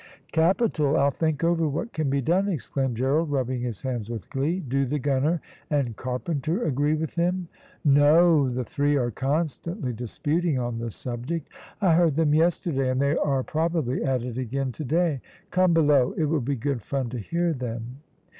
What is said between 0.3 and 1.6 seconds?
"Capital; I'll think